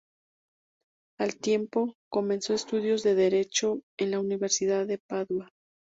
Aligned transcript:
Al 1.19 1.35
tiempo, 1.37 1.95
comenzó 2.09 2.55
estudios 2.55 3.03
de 3.03 3.13
Derecho 3.13 3.83
en 3.99 4.09
la 4.09 4.19
universidad 4.19 4.87
de 4.87 4.97
Padua. 4.97 5.51